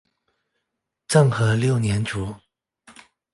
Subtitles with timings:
[1.07, 2.33] 政和六年卒。